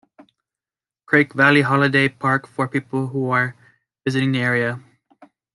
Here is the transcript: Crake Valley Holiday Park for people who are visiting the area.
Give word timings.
Crake 1.05 1.33
Valley 1.35 1.61
Holiday 1.61 2.09
Park 2.09 2.47
for 2.47 2.67
people 2.67 3.09
who 3.09 3.29
are 3.29 3.55
visiting 4.03 4.31
the 4.31 4.39
area. 4.41 4.81